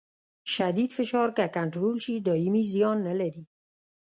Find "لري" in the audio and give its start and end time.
3.19-3.43